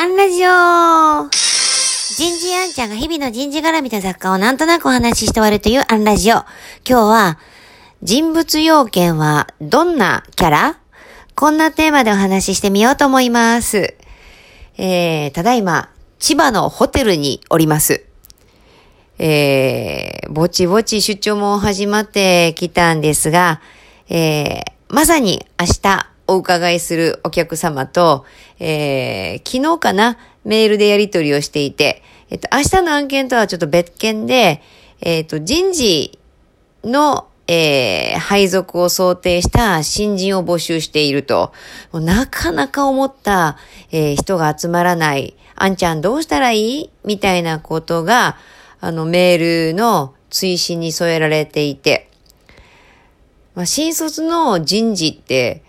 [0.00, 6.36] アンラジオ人事アンちゃんが日々の人事絡みと雑貨をなんとなくお話しして終わるというアンラジオ。
[6.36, 6.44] 今
[6.84, 7.38] 日は、
[8.04, 10.78] 人物要件はどんなキャラ？
[11.34, 13.96] こんなテーマでお話ししてみようと思います。
[14.76, 15.90] えー、ただいま、
[16.20, 18.04] 千葉のホテルにおります。
[19.18, 23.60] えー、ぼちぼち出張も始まってきたんですが、
[24.08, 28.26] えー、まさに明日お伺いするお客様と、
[28.60, 34.62] えー、昨日かな、メールでやり取りをしていて、えっと、明日の案件とはちょっと別件で、
[35.00, 36.18] えっと、人事
[36.84, 41.52] の、えー、配属を想定した新人を募集していると、
[41.92, 43.56] なかなか思った、
[43.90, 48.36] えー、人が集まらない、あんちゃんどうしたらいいみたいなことが、
[48.80, 52.10] あの、メールの追伸に添えられていて、
[53.54, 55.62] まあ、新卒の人事って、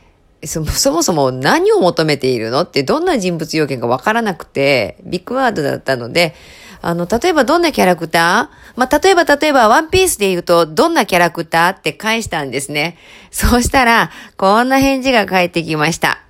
[0.46, 6.34] そもそも何を求めているのってどんな人物要件かわからなくて、ビッグワードだったので、
[6.82, 8.80] あの、例えばどんなキャラクター？
[8.80, 12.98] まあ、例えば例えばワンピースで言うと、どんなキャラクターって返したんですね。
[13.32, 16.22] そうしたら、こんな返事が返ってきました。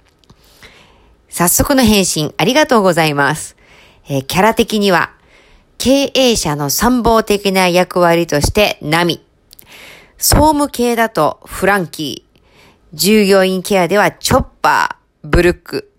[1.29, 3.55] 早速の返信、ありがとうございます。
[4.07, 5.11] えー、キャラ的には、
[5.77, 9.23] 経営者の参謀的な役割としてナミ。
[10.17, 12.28] 総務系だとフランキー。
[12.93, 15.91] 従業員ケアではチョッパー、ブルック。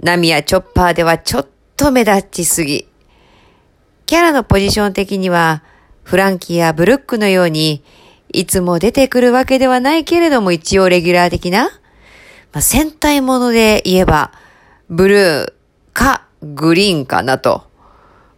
[0.00, 2.88] ナミやチョッパーではちょっと目立ちすぎ。
[4.06, 5.62] キャラのポジション的には、
[6.04, 7.84] フランキーやブルックのように、
[8.32, 11.70] いつも出てくるわけではないけれども一応レギュラー的な、ま
[12.60, 14.32] あ、戦隊もので言えば、
[14.88, 15.52] ブルー
[15.92, 17.68] かグリーンかなと。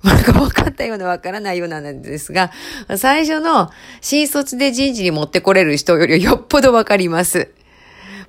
[0.03, 2.51] なんか分かったような分からないようなんですが、
[2.97, 7.53] 最初の新卒で人事に持ってこれる人よりよっぽど分かります。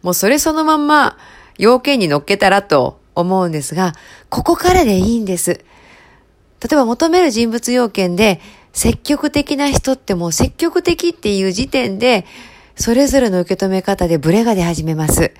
[0.02, 1.18] もうそれそのまんま
[1.58, 3.94] 要件に乗っけたらと思うんですが、
[4.30, 5.52] ここからでいいんです。
[5.52, 8.40] 例えば求める人物要件で
[8.74, 12.26] 積極的な人ってもう積極的っていう時点で
[12.76, 15.34] それぞれの受け止め方でブレが出始めます。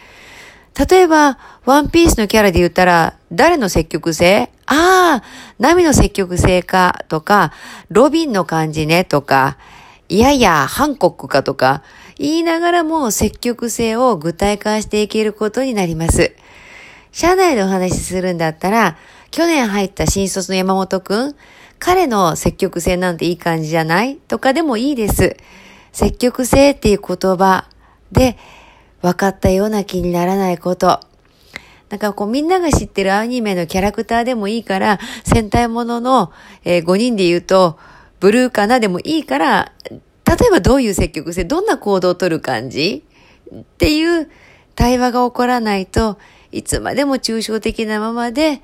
[0.90, 4.50] 例えば、ワンピースのキャラで言ったら、誰の積極性？
[4.68, 5.24] ああ、
[5.60, 7.52] ナミの積極性か、とか、
[7.90, 9.58] ロビンの感じね、とか、
[10.08, 11.44] いやいや、ハンコックか？
[11.44, 11.84] とか、
[12.22, 16.36] 言いながらも積極性を具体化していけることになります。
[17.12, 18.96] 社内でお話しするんだったら、
[19.32, 21.36] 去年入った新卒の山本くん、
[21.80, 24.18] 彼の積極性なんていい感じじゃない？
[24.18, 25.36] とかでもいいです。
[25.92, 27.68] 積極性っていう言葉
[28.12, 28.38] で
[29.02, 31.00] 分かったような気にならないこと。
[31.90, 36.32] なんかこうみんなが知ってるアニメのキャラクターでもいいから、戦隊ものの、
[36.64, 37.80] えー、5人で言うと、
[38.20, 39.74] ブルーかなでもいいから、
[40.40, 43.04] 例えばどういう積極性、どんな行動をとる感じ？
[43.54, 44.32] っていう
[44.76, 46.18] 対話が起こらないと
[46.54, 48.62] いつまでも抽象的なままで、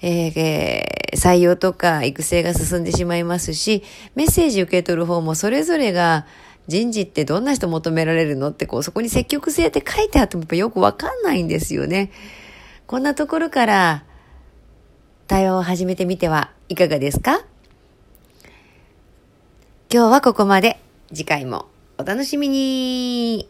[0.00, 3.82] えーえー、採用とか育成が進んでしまいますし、
[4.14, 6.24] メッセージ受け取る方もそれぞれが
[6.68, 12.12] 人事ってどんな人求められるのってこう、そこに積極性って書いてあってもやっぱよくわかんないんですよね。
[12.86, 14.04] こんなところから
[15.26, 17.40] 対話を始めてみてはいかがですか？
[19.92, 20.78] 今日はここまで。
[21.12, 23.48] 次回もお楽しみに。